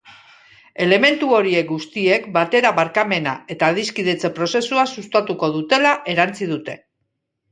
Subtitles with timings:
[0.85, 6.77] Elementu horiek guztiek batera barkamena eta adiskidetze prozesua sustatuko dutela erantsi dute.